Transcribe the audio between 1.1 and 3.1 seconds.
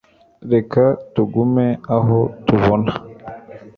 tugume aho tubona